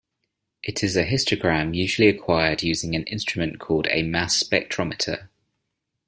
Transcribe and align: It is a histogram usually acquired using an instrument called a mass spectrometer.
It 0.63 0.83
is 0.83 0.97
a 0.97 1.05
histogram 1.05 1.75
usually 1.75 2.07
acquired 2.07 2.63
using 2.63 2.95
an 2.95 3.03
instrument 3.03 3.59
called 3.59 3.85
a 3.91 4.01
mass 4.01 4.41
spectrometer. 4.41 5.29